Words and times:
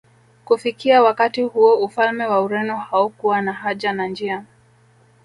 Kufikia 0.45 1.01
wakati 1.03 1.41
huo 1.41 1.75
ufalme 1.79 2.25
wa 2.25 2.41
Ureno 2.41 2.75
haukuwa 2.77 3.41
na 3.41 3.53
haja 3.53 3.93
na 3.93 4.07
njia 4.07 4.45